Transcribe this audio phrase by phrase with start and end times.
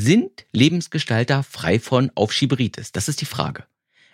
[0.00, 2.92] Sind Lebensgestalter frei von Aufschieberitis?
[2.92, 3.64] Das ist die Frage.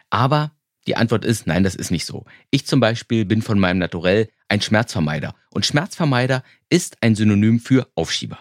[0.08, 0.53] Aber
[0.87, 2.24] die Antwort ist, nein, das ist nicht so.
[2.51, 5.35] Ich zum Beispiel bin von meinem Naturell ein Schmerzvermeider.
[5.51, 8.38] Und Schmerzvermeider ist ein Synonym für Aufschieber.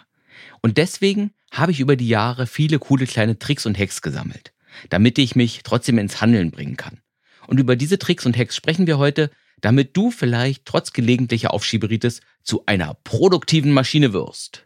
[0.62, 4.54] Und deswegen habe ich über die Jahre viele coole kleine Tricks und Hacks gesammelt,
[4.88, 7.02] damit ich mich trotzdem ins Handeln bringen kann.
[7.48, 9.30] Und über diese Tricks und Hacks sprechen wir heute,
[9.60, 14.66] damit du vielleicht trotz gelegentlicher Aufschieberitis zu einer produktiven Maschine wirst.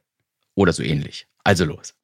[0.54, 1.26] Oder so ähnlich.
[1.44, 1.96] Also los.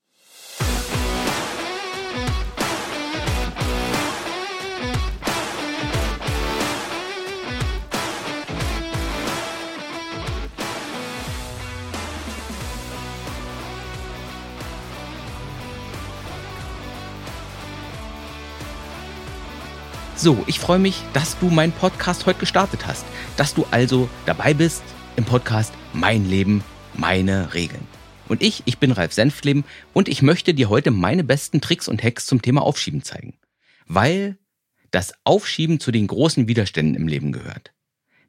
[20.24, 23.04] So, ich freue mich, dass du meinen Podcast heute gestartet hast,
[23.36, 24.82] dass du also dabei bist
[25.18, 26.64] im Podcast Mein Leben,
[26.94, 27.86] meine Regeln.
[28.30, 32.02] Und ich, ich bin Ralf Senfleben und ich möchte dir heute meine besten Tricks und
[32.02, 33.34] Hacks zum Thema Aufschieben zeigen.
[33.86, 34.38] Weil
[34.92, 37.74] das Aufschieben zu den großen Widerständen im Leben gehört.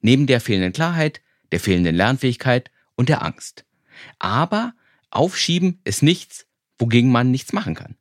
[0.01, 1.21] Neben der fehlenden Klarheit,
[1.53, 3.67] der fehlenden Lernfähigkeit und der Angst.
[4.19, 4.75] Aber
[5.11, 7.95] Aufschieben ist nichts, wogegen man nichts machen kann.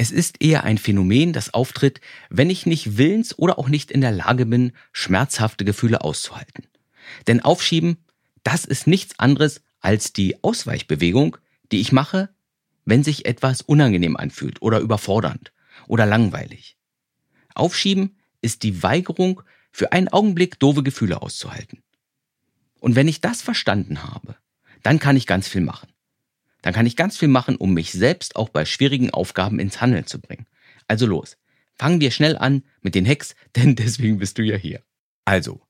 [0.00, 4.00] Es ist eher ein Phänomen, das auftritt, wenn ich nicht willens oder auch nicht in
[4.00, 6.64] der Lage bin, schmerzhafte Gefühle auszuhalten.
[7.26, 7.98] Denn Aufschieben,
[8.42, 11.36] das ist nichts anderes als die Ausweichbewegung,
[11.70, 12.30] die ich mache,
[12.86, 15.52] wenn sich etwas unangenehm anfühlt oder überfordernd
[15.86, 16.78] oder langweilig.
[17.54, 21.82] Aufschieben ist die Weigerung, für einen Augenblick doofe Gefühle auszuhalten.
[22.78, 24.34] Und wenn ich das verstanden habe,
[24.82, 25.92] dann kann ich ganz viel machen
[26.62, 30.06] dann kann ich ganz viel machen, um mich selbst auch bei schwierigen Aufgaben ins Handeln
[30.06, 30.46] zu bringen.
[30.88, 31.36] Also los,
[31.78, 34.82] fangen wir schnell an mit den Hacks, denn deswegen bist du ja hier.
[35.24, 35.60] Also,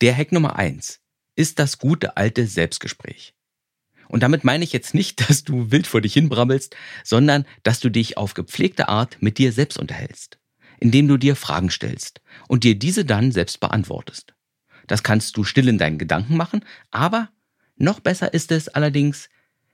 [0.00, 1.00] der Hack Nummer eins
[1.36, 3.34] ist das gute alte Selbstgespräch.
[4.08, 7.90] Und damit meine ich jetzt nicht, dass du wild vor dich hinbrabbelst, sondern dass du
[7.90, 10.38] dich auf gepflegte Art mit dir selbst unterhältst,
[10.78, 14.34] indem du dir Fragen stellst und dir diese dann selbst beantwortest.
[14.86, 17.30] Das kannst du still in deinen Gedanken machen, aber
[17.76, 19.28] noch besser ist es allerdings,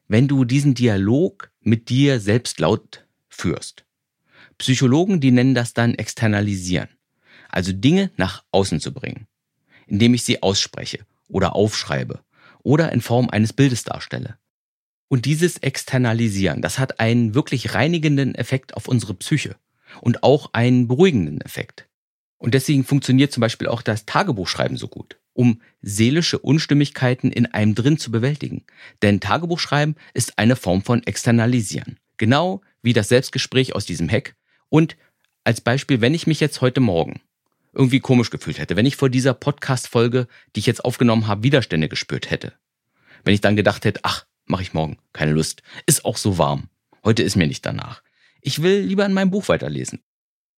[0.09, 3.85] wenn du diesen Dialog mit dir selbst laut führst.
[4.59, 6.89] Psychologen, die nennen das dann externalisieren.
[7.49, 9.27] Also Dinge nach außen zu bringen,
[9.87, 12.21] indem ich sie ausspreche oder aufschreibe
[12.63, 14.39] oder in Form eines Bildes darstelle.
[15.09, 19.57] Und dieses Externalisieren, das hat einen wirklich reinigenden Effekt auf unsere Psyche
[20.01, 21.86] und auch einen beruhigenden Effekt.
[22.39, 27.75] Und deswegen funktioniert zum Beispiel auch das Tagebuchschreiben so gut um seelische Unstimmigkeiten in einem
[27.75, 28.65] drin zu bewältigen.
[29.03, 31.99] Denn Tagebuchschreiben ist eine Form von Externalisieren.
[32.17, 34.35] Genau wie das Selbstgespräch aus diesem Hack.
[34.69, 34.97] Und
[35.45, 37.21] als Beispiel, wenn ich mich jetzt heute Morgen
[37.73, 41.89] irgendwie komisch gefühlt hätte, wenn ich vor dieser Podcast-Folge, die ich jetzt aufgenommen habe, Widerstände
[41.89, 42.55] gespürt hätte.
[43.23, 46.71] Wenn ich dann gedacht hätte, ach, mache ich morgen, keine Lust, ist auch so warm.
[47.05, 48.03] Heute ist mir nicht danach.
[48.41, 50.01] Ich will lieber in meinem Buch weiterlesen.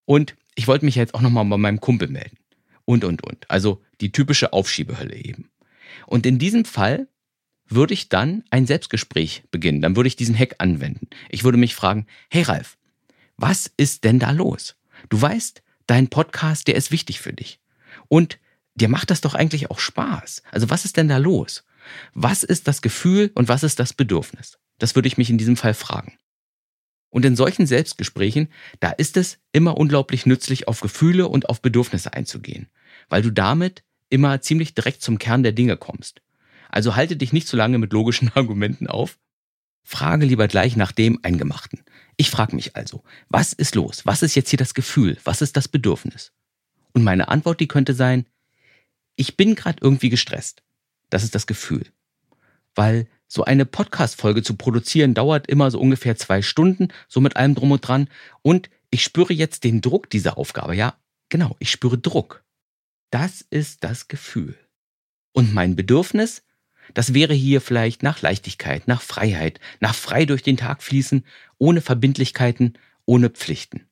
[0.05, 2.36] Und ich wollte mich jetzt auch nochmal bei meinem Kumpel melden
[2.84, 3.48] und, und, und.
[3.48, 5.50] Also die typische Aufschiebehölle eben.
[6.08, 7.06] Und in diesem Fall
[7.69, 9.80] würde ich dann ein Selbstgespräch beginnen.
[9.82, 11.06] Dann würde ich diesen Hack anwenden.
[11.28, 12.76] Ich würde mich fragen, hey Ralf,
[13.36, 14.74] was ist denn da los?
[15.10, 17.60] Du weißt, dein Podcast, der ist wichtig für dich.
[18.08, 18.40] Und
[18.75, 20.42] dir macht das doch eigentlich auch Spaß.
[20.50, 21.64] Also was ist denn da los?
[22.14, 24.58] Was ist das Gefühl und was ist das Bedürfnis?
[24.78, 26.19] Das würde ich mich in diesem Fall fragen.
[27.10, 28.48] Und in solchen Selbstgesprächen,
[28.80, 32.69] da ist es immer unglaublich nützlich, auf Gefühle und auf Bedürfnisse einzugehen,
[33.08, 36.20] weil du damit immer ziemlich direkt zum Kern der Dinge kommst.
[36.70, 39.19] Also halte dich nicht zu lange mit logischen Argumenten auf.
[39.82, 41.82] Frage lieber gleich nach dem Eingemachten.
[42.19, 44.04] Ich frage mich also, was ist los?
[44.04, 45.16] Was ist jetzt hier das Gefühl?
[45.25, 46.32] Was ist das Bedürfnis?
[46.92, 48.26] Und meine Antwort, die könnte sein,
[49.16, 50.62] ich bin gerade irgendwie gestresst.
[51.08, 51.86] Das ist das Gefühl.
[52.75, 57.55] Weil so eine Podcast-Folge zu produzieren dauert immer so ungefähr zwei Stunden, so mit allem
[57.55, 58.09] drum und dran.
[58.41, 60.75] Und ich spüre jetzt den Druck dieser Aufgabe.
[60.75, 60.94] Ja,
[61.28, 62.43] genau, ich spüre Druck.
[63.11, 64.56] Das ist das Gefühl.
[65.33, 66.43] Und mein Bedürfnis,
[66.94, 71.23] das wäre hier vielleicht nach Leichtigkeit, nach Freiheit, nach frei durch den Tag fließen,
[71.58, 73.87] ohne Verbindlichkeiten, ohne Pflichten.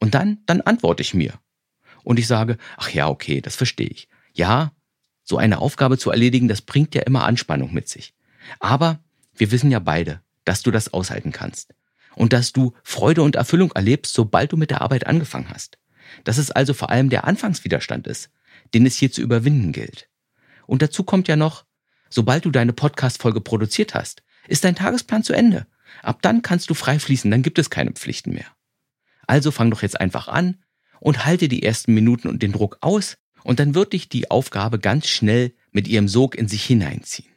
[0.00, 1.34] Und dann, dann antworte ich mir.
[2.02, 4.08] Und ich sage, ach ja, okay, das verstehe ich.
[4.32, 4.72] Ja,
[5.22, 8.14] so eine Aufgabe zu erledigen, das bringt ja immer Anspannung mit sich.
[8.60, 9.00] Aber
[9.34, 11.74] wir wissen ja beide, dass du das aushalten kannst.
[12.14, 15.78] Und dass du Freude und Erfüllung erlebst, sobald du mit der Arbeit angefangen hast.
[16.24, 18.30] Dass es also vor allem der Anfangswiderstand ist,
[18.74, 20.08] den es hier zu überwinden gilt.
[20.66, 21.64] Und dazu kommt ja noch,
[22.10, 25.66] sobald du deine Podcast-Folge produziert hast, ist dein Tagesplan zu Ende.
[26.02, 28.46] Ab dann kannst du frei fließen, dann gibt es keine Pflichten mehr.
[29.26, 30.56] Also fang doch jetzt einfach an
[31.00, 34.78] und halte die ersten Minuten und den Druck aus und dann wird dich die Aufgabe
[34.78, 37.28] ganz schnell mit ihrem Sog in sich hineinziehen.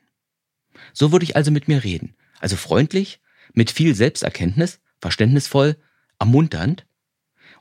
[0.94, 2.16] So würde ich also mit mir reden.
[2.40, 3.20] Also freundlich,
[3.54, 5.78] mit viel Selbsterkenntnis, verständnisvoll,
[6.20, 6.86] ermunternd.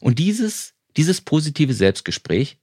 [0.01, 2.59] Und dieses, dieses positive Selbstgespräch,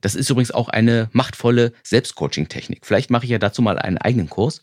[0.00, 2.84] das ist übrigens auch eine machtvolle Selbstcoaching-Technik.
[2.84, 4.62] Vielleicht mache ich ja dazu mal einen eigenen Kurs.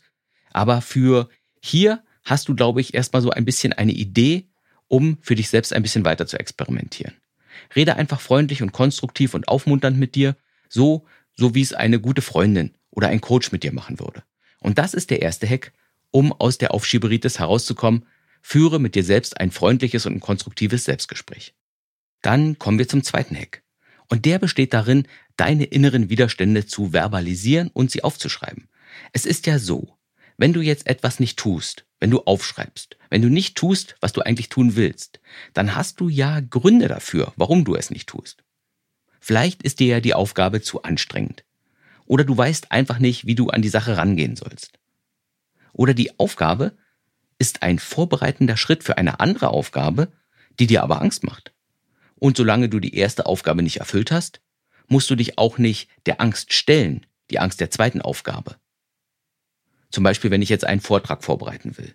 [0.52, 1.28] Aber für
[1.60, 4.48] hier hast du, glaube ich, erstmal so ein bisschen eine Idee,
[4.88, 7.14] um für dich selbst ein bisschen weiter zu experimentieren.
[7.74, 10.36] Rede einfach freundlich und konstruktiv und aufmunternd mit dir,
[10.68, 14.22] so, so wie es eine gute Freundin oder ein Coach mit dir machen würde.
[14.62, 15.72] Und das ist der erste Hack,
[16.10, 18.06] um aus der Aufschieberitis herauszukommen.
[18.40, 21.54] Führe mit dir selbst ein freundliches und konstruktives Selbstgespräch.
[22.22, 23.62] Dann kommen wir zum zweiten Hack.
[24.08, 25.06] Und der besteht darin,
[25.36, 28.68] deine inneren Widerstände zu verbalisieren und sie aufzuschreiben.
[29.12, 29.96] Es ist ja so,
[30.36, 34.22] wenn du jetzt etwas nicht tust, wenn du aufschreibst, wenn du nicht tust, was du
[34.22, 35.20] eigentlich tun willst,
[35.54, 38.42] dann hast du ja Gründe dafür, warum du es nicht tust.
[39.20, 41.44] Vielleicht ist dir ja die Aufgabe zu anstrengend.
[42.12, 44.78] Oder du weißt einfach nicht, wie du an die Sache rangehen sollst.
[45.72, 46.76] Oder die Aufgabe
[47.38, 50.12] ist ein vorbereitender Schritt für eine andere Aufgabe,
[50.60, 51.54] die dir aber Angst macht.
[52.16, 54.42] Und solange du die erste Aufgabe nicht erfüllt hast,
[54.88, 58.56] musst du dich auch nicht der Angst stellen, die Angst der zweiten Aufgabe.
[59.90, 61.94] Zum Beispiel, wenn ich jetzt einen Vortrag vorbereiten will.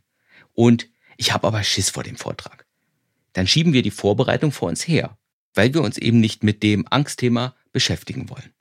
[0.55, 2.65] Und ich habe aber Schiss vor dem Vortrag.
[3.33, 5.15] Dann schieben wir die Vorbereitung vor uns her,
[5.53, 8.51] weil wir uns eben nicht mit dem Angstthema beschäftigen wollen.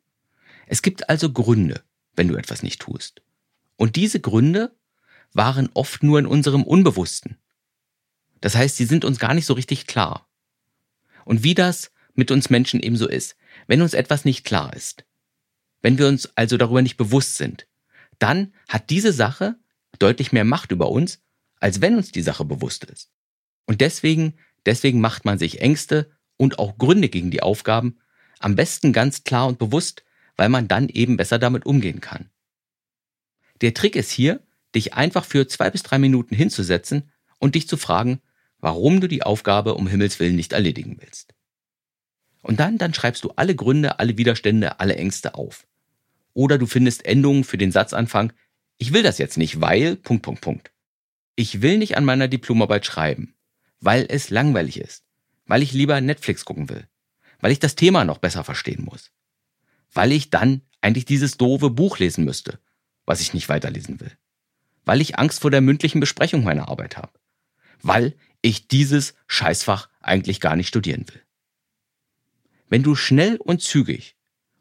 [0.67, 1.83] Es gibt also Gründe,
[2.15, 3.23] wenn du etwas nicht tust.
[3.77, 4.77] Und diese Gründe
[5.33, 7.37] waren oft nur in unserem Unbewussten.
[8.41, 10.29] Das heißt, sie sind uns gar nicht so richtig klar.
[11.25, 13.37] Und wie das mit uns Menschen ebenso ist,
[13.67, 15.05] wenn uns etwas nicht klar ist,
[15.83, 17.67] wenn wir uns also darüber nicht bewusst sind,
[18.19, 19.57] dann hat diese Sache
[19.99, 21.21] deutlich mehr Macht über uns,
[21.61, 23.11] als wenn uns die Sache bewusst ist.
[23.67, 24.35] Und deswegen,
[24.65, 27.99] deswegen macht man sich Ängste und auch Gründe gegen die Aufgaben
[28.39, 30.05] am besten ganz klar und bewusst,
[30.37, 32.31] weil man dann eben besser damit umgehen kann.
[33.61, 34.41] Der Trick ist hier,
[34.75, 38.21] dich einfach für zwei bis drei Minuten hinzusetzen und dich zu fragen,
[38.59, 41.35] warum du die Aufgabe um Himmels Willen nicht erledigen willst.
[42.43, 45.67] Und dann, dann schreibst du alle Gründe, alle Widerstände, alle Ängste auf.
[46.33, 48.33] Oder du findest Endungen für den Satzanfang,
[48.79, 50.71] ich will das jetzt nicht, weil, Punkt, Punkt, Punkt.
[51.35, 53.35] Ich will nicht an meiner Diplomarbeit schreiben,
[53.81, 55.05] weil es langweilig ist,
[55.47, 56.87] weil ich lieber Netflix gucken will,
[57.41, 59.11] weil ich das Thema noch besser verstehen muss,
[59.93, 62.59] weil ich dann eigentlich dieses doofe Buch lesen müsste,
[63.05, 64.12] was ich nicht weiterlesen will,
[64.85, 67.12] weil ich Angst vor der mündlichen Besprechung meiner Arbeit habe,
[67.83, 71.23] weil ich dieses Scheißfach eigentlich gar nicht studieren will.
[72.69, 74.17] Wenn du schnell und zügig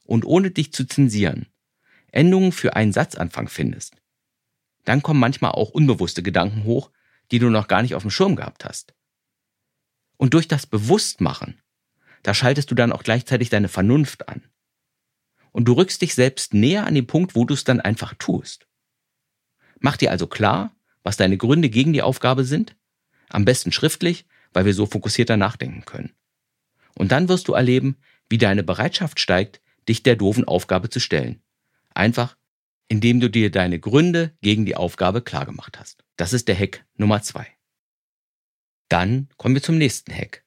[0.06, 1.48] und ohne dich zu zensieren
[2.12, 3.98] Endungen für einen Satzanfang findest,
[4.86, 6.92] dann kommen manchmal auch unbewusste Gedanken hoch,
[7.32, 8.94] die du noch gar nicht auf dem Schirm gehabt hast.
[10.18, 11.60] Und durch das Bewusstmachen,
[12.24, 14.44] da schaltest du dann auch gleichzeitig deine Vernunft an.
[15.56, 18.68] Und du rückst dich selbst näher an den Punkt, wo du es dann einfach tust.
[19.80, 22.76] Mach dir also klar, was deine Gründe gegen die Aufgabe sind,
[23.30, 26.12] am besten schriftlich, weil wir so fokussierter nachdenken können.
[26.94, 27.96] Und dann wirst du erleben,
[28.28, 31.42] wie deine Bereitschaft steigt, dich der doofen Aufgabe zu stellen.
[31.94, 32.36] Einfach,
[32.90, 36.04] indem du dir deine Gründe gegen die Aufgabe klargemacht hast.
[36.18, 37.48] Das ist der Hack Nummer zwei.
[38.90, 40.44] Dann kommen wir zum nächsten Hack.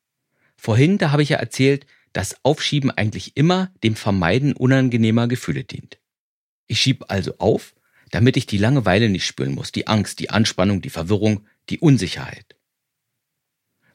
[0.59, 1.87] Vorhin, da habe ich ja erzählt,
[2.19, 6.01] dass Aufschieben eigentlich immer dem Vermeiden unangenehmer Gefühle dient.
[6.67, 7.77] Ich schiebe also auf,
[8.11, 12.57] damit ich die Langeweile nicht spüren muss, die Angst, die Anspannung, die Verwirrung, die Unsicherheit.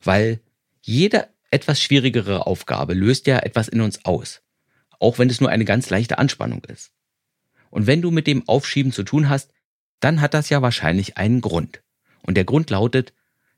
[0.01, 0.39] Weil
[0.81, 4.41] jede etwas schwierigere Aufgabe löst ja etwas in uns aus,
[5.01, 6.93] auch wenn es nur eine ganz leichte Anspannung ist.
[7.71, 9.51] Und wenn du mit dem Aufschieben zu tun hast,
[9.99, 11.83] dann hat das ja wahrscheinlich einen Grund.
[12.21, 13.11] Und der Grund lautet,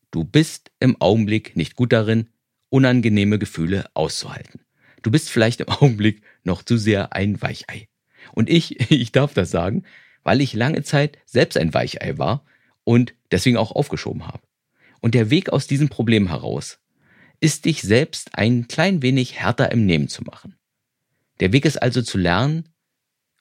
[0.09, 2.31] du bist im Augenblick nicht gut darin,
[2.75, 4.59] unangenehme Gefühle auszuhalten.
[5.01, 7.87] Du bist vielleicht im Augenblick noch zu sehr ein Weichei.
[8.33, 9.83] Und ich, ich darf das sagen,
[10.23, 12.43] weil ich lange Zeit selbst ein Weichei war
[12.83, 14.41] und deswegen auch aufgeschoben habe.
[14.99, 16.79] Und der Weg aus diesem Problem heraus
[17.39, 20.57] ist dich selbst ein klein wenig härter im Nehmen zu machen.
[21.39, 22.67] Der Weg ist also zu lernen,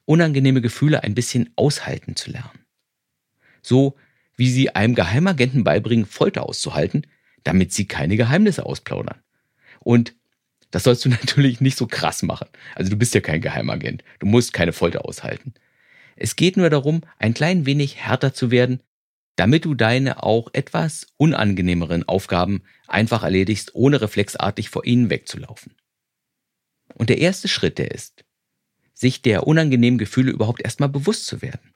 [0.05, 2.67] unangenehme Gefühle ein bisschen aushalten zu lernen.
[3.63, 3.97] So
[4.37, 7.07] wie sie einem Geheimagenten beibringen, Folter auszuhalten,
[7.43, 9.24] damit sie keine Geheimnisse ausplaudern.
[9.85, 10.15] Und
[10.71, 12.49] das sollst du natürlich nicht so krass machen.
[12.75, 14.03] Also du bist ja kein Geheimagent.
[14.19, 15.55] Du musst keine Folter aushalten.
[16.17, 18.81] Es geht nur darum, ein klein wenig härter zu werden,
[19.37, 25.75] damit du deine auch etwas unangenehmeren Aufgaben einfach erledigst, ohne reflexartig vor ihnen wegzulaufen.
[26.95, 28.25] Und der erste Schritt, der ist,
[28.93, 31.73] sich der unangenehmen Gefühle überhaupt erstmal bewusst zu werden.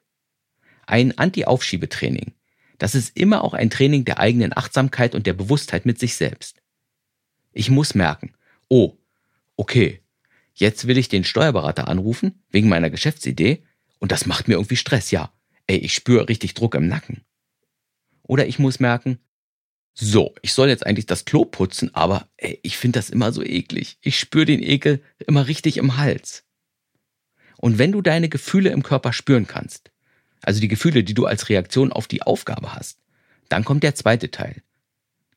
[0.86, 2.34] Ein Anti-Aufschiebetraining,
[2.78, 6.62] das ist immer auch ein Training der eigenen Achtsamkeit und der Bewusstheit mit sich selbst.
[7.58, 8.34] Ich muss merken,
[8.68, 8.96] oh,
[9.56, 10.00] okay,
[10.54, 13.64] jetzt will ich den Steuerberater anrufen wegen meiner Geschäftsidee
[13.98, 15.32] und das macht mir irgendwie Stress, ja.
[15.66, 17.24] Ey, ich spüre richtig Druck im Nacken.
[18.22, 19.18] Oder ich muss merken,
[19.92, 23.42] So, ich soll jetzt eigentlich das Klo putzen, aber ey, ich finde das immer so
[23.42, 23.98] eklig.
[24.02, 26.44] Ich spüre den Ekel immer richtig im Hals.
[27.56, 29.90] Und wenn du deine Gefühle im Körper spüren kannst,
[30.42, 33.00] also die Gefühle, die du als Reaktion auf die Aufgabe hast,
[33.48, 34.62] dann kommt der zweite Teil.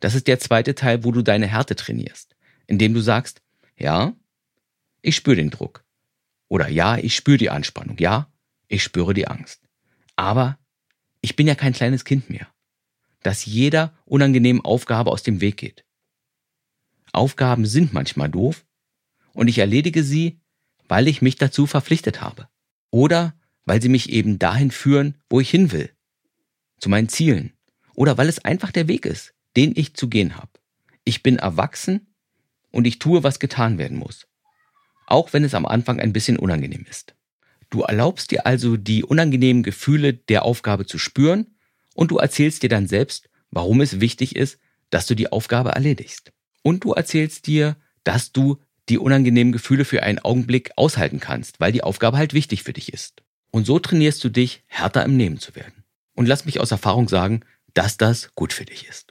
[0.01, 2.36] Das ist der zweite Teil, wo du deine Härte trainierst,
[2.67, 3.41] indem du sagst,
[3.77, 4.13] ja,
[5.01, 5.86] ich spüre den Druck.
[6.50, 7.98] Oder ja, ich spüre die Anspannung.
[7.98, 8.29] Ja,
[8.67, 9.62] ich spüre die Angst.
[10.17, 10.60] Aber
[11.22, 12.51] ich bin ja kein kleines Kind mehr
[13.24, 15.86] dass jeder unangenehmen Aufgabe aus dem Weg geht.
[17.13, 18.65] Aufgaben sind manchmal doof
[19.34, 20.39] und ich erledige sie,
[20.88, 22.48] weil ich mich dazu verpflichtet habe.
[22.89, 25.91] Oder weil sie mich eben dahin führen, wo ich hin will.
[26.79, 27.53] Zu meinen Zielen.
[27.93, 30.51] Oder weil es einfach der Weg ist, den ich zu gehen habe.
[31.03, 32.08] Ich bin erwachsen
[32.72, 34.27] und ich tue, was getan werden muss.
[35.08, 37.15] Auch wenn es am Anfang ein bisschen unangenehm ist.
[37.70, 41.55] Du erlaubst dir also die unangenehmen Gefühle der Aufgabe zu spüren
[41.93, 46.31] und du erzählst dir dann selbst, warum es wichtig ist, dass du die Aufgabe erledigst.
[46.63, 48.58] Und du erzählst dir, dass du
[48.89, 52.93] die unangenehmen Gefühle für einen Augenblick aushalten kannst, weil die Aufgabe halt wichtig für dich
[52.93, 53.24] ist.
[53.51, 55.84] Und so trainierst du dich, härter im Nehmen zu werden.
[56.13, 57.41] Und lass mich aus Erfahrung sagen,
[57.74, 59.11] dass das gut für dich ist.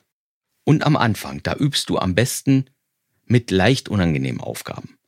[0.64, 2.66] Und am Anfang, da übst du am besten
[3.24, 4.98] mit leicht unangenehmen Aufgaben.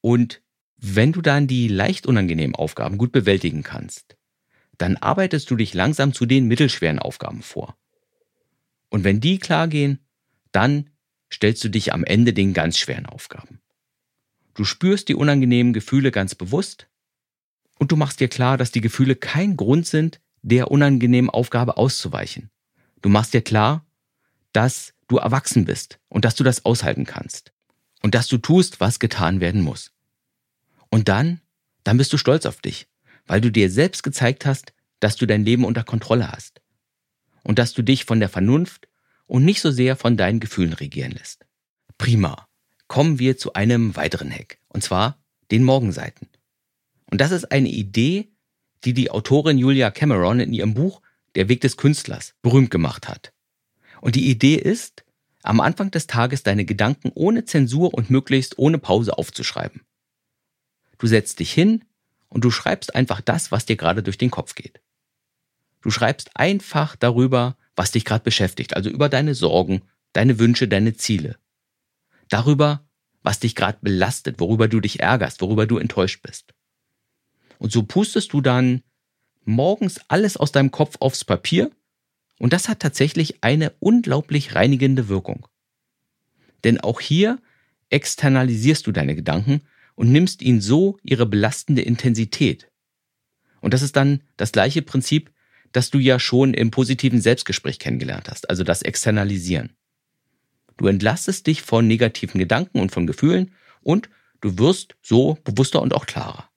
[0.00, 0.42] Und
[0.76, 4.16] wenn du dann die leicht unangenehmen Aufgaben gut bewältigen kannst,
[4.78, 7.76] dann arbeitest du dich langsam zu den mittelschweren Aufgaben vor.
[8.90, 10.00] Und wenn die klar gehen,
[10.52, 10.90] dann
[11.32, 13.60] stellst du dich am Ende den ganz schweren Aufgaben.
[14.54, 16.88] Du spürst die unangenehmen Gefühle ganz bewusst
[17.78, 22.50] und du machst dir klar, dass die Gefühle kein Grund sind, der unangenehmen Aufgabe auszuweichen.
[23.02, 23.84] Du machst dir klar,
[24.56, 27.52] dass du erwachsen bist und dass du das aushalten kannst
[28.02, 29.92] und dass du tust, was getan werden muss.
[30.90, 31.40] Und dann,
[31.84, 32.88] dann bist du stolz auf dich
[33.26, 36.60] weil du dir selbst gezeigt hast, dass du dein Leben unter Kontrolle hast
[37.42, 38.88] und dass du dich von der Vernunft
[39.26, 41.44] und nicht so sehr von deinen Gefühlen regieren lässt.
[41.98, 42.48] Prima.
[42.88, 45.20] Kommen wir zu einem weiteren Hack, und zwar
[45.50, 46.28] den Morgenseiten.
[47.10, 48.30] Und das ist eine Idee,
[48.84, 51.02] die die Autorin Julia Cameron in ihrem Buch
[51.34, 53.32] Der Weg des Künstlers berühmt gemacht hat.
[54.00, 55.04] Und die Idee ist,
[55.42, 59.82] am Anfang des Tages deine Gedanken ohne Zensur und möglichst ohne Pause aufzuschreiben.
[60.98, 61.84] Du setzt dich hin,
[62.28, 64.80] und du schreibst einfach das, was dir gerade durch den Kopf geht.
[65.80, 70.94] Du schreibst einfach darüber, was dich gerade beschäftigt, also über deine Sorgen, deine Wünsche, deine
[70.94, 71.36] Ziele.
[72.28, 72.86] Darüber,
[73.22, 76.54] was dich gerade belastet, worüber du dich ärgerst, worüber du enttäuscht bist.
[77.58, 78.82] Und so pustest du dann
[79.44, 81.70] morgens alles aus deinem Kopf aufs Papier
[82.38, 85.46] und das hat tatsächlich eine unglaublich reinigende Wirkung.
[86.64, 87.38] Denn auch hier
[87.90, 89.62] externalisierst du deine Gedanken
[89.94, 92.70] und nimmst ihnen so ihre belastende Intensität.
[93.60, 95.32] Und das ist dann das gleiche Prinzip,
[95.72, 99.76] das du ja schon im positiven Selbstgespräch kennengelernt hast, also das Externalisieren.
[100.76, 103.52] Du entlastest dich von negativen Gedanken und von Gefühlen
[103.82, 106.50] und du wirst so bewusster und auch klarer.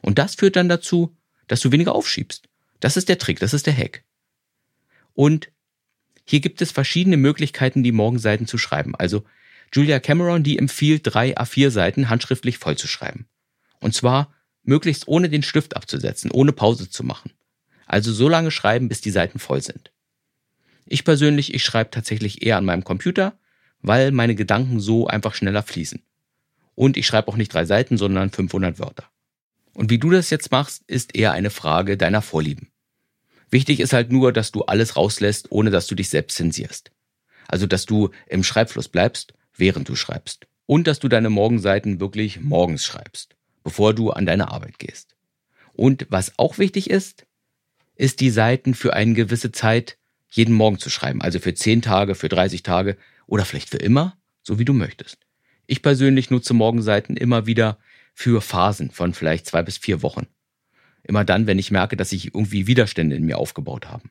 [0.00, 1.16] Und das führt dann dazu,
[1.48, 2.48] dass du weniger aufschiebst.
[2.80, 4.04] Das ist der Trick, das ist der Hack.
[5.18, 5.50] Und
[6.24, 8.94] hier gibt es verschiedene Möglichkeiten, die Morgenseiten zu schreiben.
[8.94, 9.24] Also
[9.72, 13.26] Julia Cameron, die empfiehlt, drei A4-Seiten handschriftlich vollzuschreiben.
[13.80, 14.32] Und zwar
[14.62, 17.32] möglichst ohne den Stift abzusetzen, ohne Pause zu machen.
[17.84, 19.90] Also so lange schreiben, bis die Seiten voll sind.
[20.86, 23.36] Ich persönlich, ich schreibe tatsächlich eher an meinem Computer,
[23.82, 26.00] weil meine Gedanken so einfach schneller fließen.
[26.76, 29.10] Und ich schreibe auch nicht drei Seiten, sondern 500 Wörter.
[29.74, 32.70] Und wie du das jetzt machst, ist eher eine Frage deiner Vorlieben.
[33.50, 36.90] Wichtig ist halt nur, dass du alles rauslässt, ohne dass du dich selbst zensierst.
[37.46, 40.46] Also, dass du im Schreibfluss bleibst während du schreibst.
[40.66, 45.16] Und dass du deine Morgenseiten wirklich morgens schreibst, bevor du an deine Arbeit gehst.
[45.72, 47.26] Und was auch wichtig ist,
[47.96, 49.98] ist die Seiten für eine gewisse Zeit
[50.30, 51.22] jeden Morgen zu schreiben.
[51.22, 55.18] Also für 10 Tage, für 30 Tage oder vielleicht für immer, so wie du möchtest.
[55.66, 57.78] Ich persönlich nutze Morgenseiten immer wieder
[58.14, 60.26] für Phasen von vielleicht zwei bis vier Wochen.
[61.02, 64.10] Immer dann, wenn ich merke, dass sich irgendwie Widerstände in mir aufgebaut haben.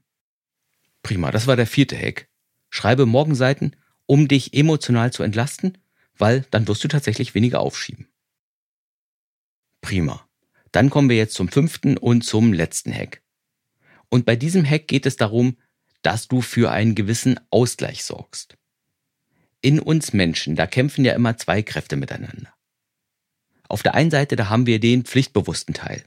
[1.03, 2.27] Prima, das war der vierte Hack.
[2.70, 3.75] Schreibe Morgenseiten
[4.08, 5.77] um dich emotional zu entlasten,
[6.17, 8.08] weil dann wirst du tatsächlich weniger aufschieben.
[9.82, 10.27] Prima.
[10.72, 13.22] Dann kommen wir jetzt zum fünften und zum letzten Hack.
[14.10, 15.58] Und bei diesem Hack geht es darum,
[16.01, 18.58] dass du für einen gewissen Ausgleich sorgst.
[19.62, 22.53] In uns Menschen, da kämpfen ja immer zwei Kräfte miteinander.
[23.67, 26.03] Auf der einen Seite, da haben wir den pflichtbewussten Teil.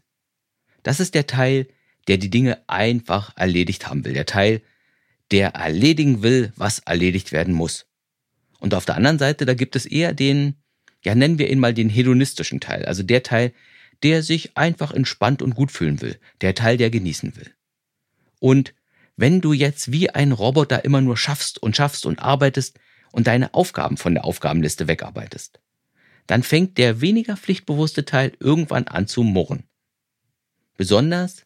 [0.82, 1.68] Das ist der Teil,
[2.08, 4.14] der die Dinge einfach erledigt haben will.
[4.14, 4.62] Der Teil,
[5.30, 7.86] der erledigen will, was erledigt werden muss.
[8.58, 10.56] Und auf der anderen Seite, da gibt es eher den,
[11.04, 13.52] ja nennen wir ihn mal den hedonistischen Teil, also der Teil,
[14.02, 17.50] der sich einfach entspannt und gut fühlen will, der Teil, der genießen will.
[18.38, 18.74] Und
[19.16, 22.78] wenn du jetzt wie ein Roboter immer nur schaffst und schaffst und arbeitest
[23.12, 25.60] und deine Aufgaben von der Aufgabenliste wegarbeitest,
[26.26, 29.64] dann fängt der weniger pflichtbewusste Teil irgendwann an zu murren.
[30.80, 31.44] Besonders,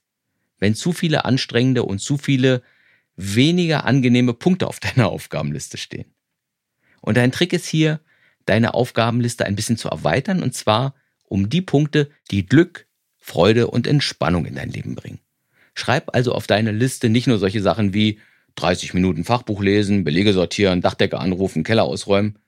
[0.60, 2.62] wenn zu viele anstrengende und zu viele
[3.16, 6.14] weniger angenehme Punkte auf deiner Aufgabenliste stehen.
[7.00, 7.98] Und dein Trick ist hier,
[8.46, 12.86] deine Aufgabenliste ein bisschen zu erweitern und zwar um die Punkte, die Glück,
[13.18, 15.18] Freude und Entspannung in dein Leben bringen.
[15.74, 18.20] Schreib also auf deine Liste nicht nur solche Sachen wie
[18.54, 22.38] 30 Minuten Fachbuch lesen, Belege sortieren, Dachdecker anrufen, Keller ausräumen,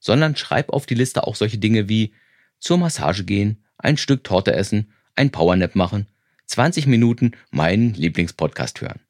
[0.00, 2.12] sondern schreib auf die Liste auch solche Dinge wie
[2.58, 6.06] zur Massage gehen, ein Stück Torte essen, ein Powernap machen,
[6.46, 9.00] 20 Minuten meinen Lieblingspodcast hören.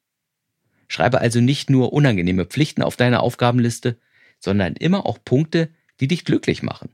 [0.87, 3.97] Schreibe also nicht nur unangenehme Pflichten auf deine Aufgabenliste,
[4.39, 6.89] sondern immer auch Punkte, die dich glücklich machen.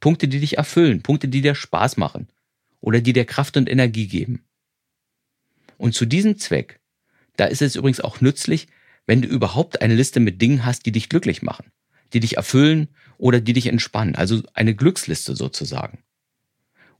[0.00, 2.28] Punkte, die dich erfüllen, Punkte, die dir Spaß machen
[2.80, 4.44] oder die dir Kraft und Energie geben.
[5.78, 6.80] Und zu diesem Zweck,
[7.36, 8.68] da ist es übrigens auch nützlich,
[9.06, 11.66] wenn du überhaupt eine Liste mit Dingen hast, die dich glücklich machen,
[12.12, 12.88] die dich erfüllen
[13.18, 15.98] oder die dich entspannen, also eine Glücksliste sozusagen.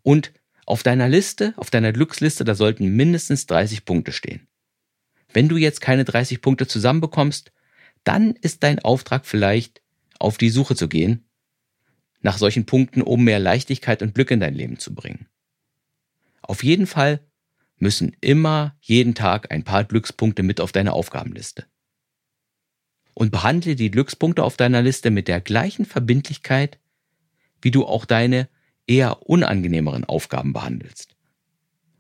[0.03, 0.33] Und
[0.67, 4.47] auf deiner Liste, auf deiner Glücksliste, da sollten mindestens 30 Punkte stehen.
[5.33, 7.53] Wenn du jetzt keine 30 Punkte zusammenbekommst,
[8.05, 9.83] dann ist dein Auftrag vielleicht,
[10.19, 11.25] auf die Suche zu gehen
[12.25, 15.29] nach solchen Punkten, um mehr Leichtigkeit und Glück in dein Leben zu bringen.
[16.41, 17.21] Auf jeden Fall
[17.79, 21.67] müssen immer jeden Tag ein paar Glückspunkte mit auf deine Aufgabenliste.
[23.13, 26.79] Und behandle die Glückspunkte auf deiner Liste mit der gleichen Verbindlichkeit,
[27.61, 28.49] wie du auch deine
[28.87, 31.17] eher unangenehmeren Aufgaben behandelst.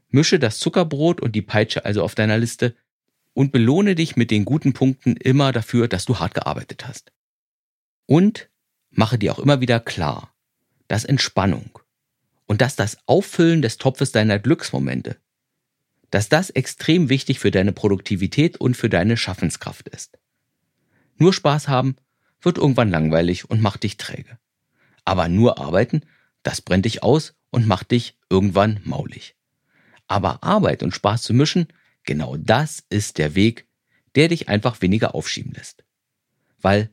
[0.08, 2.76] Mische das Zuckerbrot und die Peitsche also auf deiner Liste
[3.32, 7.12] und belohne dich mit den guten Punkten immer dafür, dass du hart gearbeitet hast.
[8.06, 8.48] Und
[8.90, 10.32] mache dir auch immer wieder klar,
[10.88, 11.78] dass Entspannung
[12.46, 15.16] und dass das Auffüllen des Topfes deiner Glücksmomente,
[16.10, 20.18] dass das extrem wichtig für deine Produktivität und für deine Schaffenskraft ist.
[21.16, 21.96] Nur Spaß haben
[22.40, 24.38] wird irgendwann langweilig und macht dich träge.
[25.04, 26.02] Aber nur arbeiten,
[26.44, 29.34] das brennt dich aus und macht dich irgendwann maulig.
[30.06, 31.66] Aber Arbeit und Spaß zu mischen,
[32.04, 33.66] genau das ist der Weg,
[34.14, 35.82] der dich einfach weniger aufschieben lässt.
[36.60, 36.90] Weil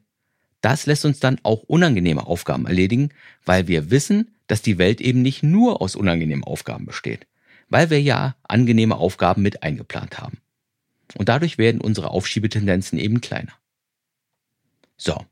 [0.61, 3.09] das lässt uns dann auch unangenehme Aufgaben erledigen,
[3.45, 7.27] weil wir wissen, dass die Welt eben nicht nur aus unangenehmen Aufgaben besteht,
[7.69, 10.39] weil wir ja angenehme Aufgaben mit eingeplant haben.
[11.17, 13.53] Und dadurch werden unsere Aufschiebetendenzen eben kleiner.
[14.97, 15.25] So,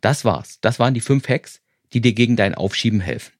[0.00, 0.58] das war's.
[0.60, 1.61] Das waren die fünf Hacks,
[1.92, 3.32] die dir gegen dein Aufschieben helfen.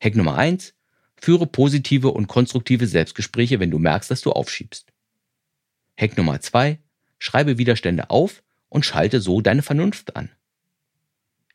[0.00, 0.74] Hack Nummer eins:
[1.16, 4.92] Führe positive und konstruktive Selbstgespräche, wenn du merkst, dass du aufschiebst.
[5.96, 6.78] Hack Nummer zwei:
[7.18, 10.30] Schreibe Widerstände auf und schalte so deine Vernunft an.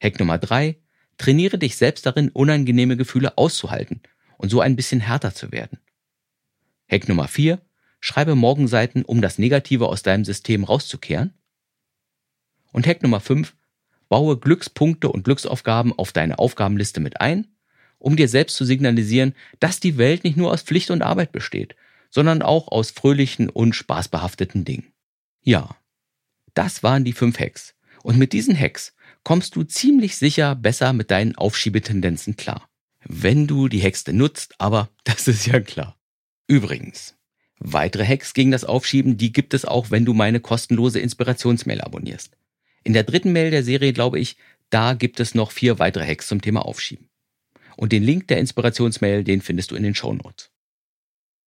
[0.01, 0.77] Hack Nummer drei,
[1.17, 4.01] trainiere dich selbst darin, unangenehme Gefühle auszuhalten
[4.37, 5.79] und so ein bisschen härter zu werden.
[6.89, 7.61] Hack Nummer vier,
[7.99, 11.33] schreibe Morgenseiten, um das Negative aus deinem System rauszukehren.
[12.71, 13.55] Und Hack Nummer fünf,
[14.09, 17.47] baue Glückspunkte und Glücksaufgaben auf deine Aufgabenliste mit ein,
[17.99, 21.75] um dir selbst zu signalisieren, dass die Welt nicht nur aus Pflicht und Arbeit besteht,
[22.09, 24.91] sondern auch aus fröhlichen und spaßbehafteten Dingen.
[25.43, 25.75] Ja,
[26.53, 27.75] das waren die fünf Hacks.
[28.03, 28.93] Und mit diesen Hacks
[29.23, 32.69] kommst du ziemlich sicher besser mit deinen Aufschiebetendenzen klar.
[33.03, 35.97] Wenn du die denn nutzt, aber das ist ja klar.
[36.47, 37.15] Übrigens,
[37.59, 42.37] weitere Hacks gegen das Aufschieben, die gibt es auch, wenn du meine kostenlose Inspirationsmail abonnierst.
[42.87, 44.37] In der dritten Mail der Serie, glaube ich,
[44.69, 47.09] da gibt es noch vier weitere Hacks zum Thema Aufschieben.
[47.75, 50.51] Und den Link der Inspirationsmail, den findest du in den Show Notes.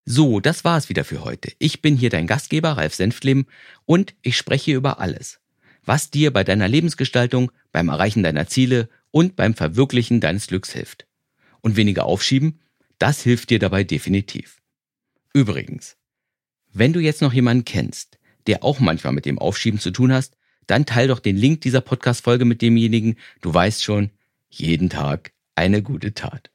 [0.05, 1.51] So, das war's wieder für heute.
[1.59, 3.47] Ich bin hier dein Gastgeber, Ralf Senftleben,
[3.87, 5.41] und ich spreche über alles,
[5.83, 11.07] was dir bei deiner Lebensgestaltung, beim Erreichen deiner Ziele und beim Verwirklichen deines Glücks hilft.
[11.63, 12.61] Und weniger aufschieben,
[12.99, 14.59] das hilft dir dabei definitiv.
[15.33, 15.97] Übrigens,
[16.71, 20.37] wenn du jetzt noch jemanden kennst, der auch manchmal mit dem Aufschieben zu tun hast,
[20.71, 24.11] dann teil doch den Link dieser Podcast-Folge mit demjenigen, du weißt schon,
[24.49, 26.51] jeden Tag eine gute Tat.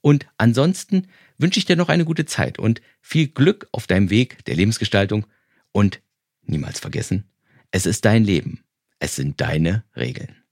[0.00, 4.44] Und ansonsten wünsche ich dir noch eine gute Zeit und viel Glück auf deinem Weg
[4.44, 5.26] der Lebensgestaltung
[5.72, 6.00] und
[6.46, 7.24] niemals vergessen,
[7.70, 8.62] es ist dein Leben,
[8.98, 10.43] es sind deine Regeln.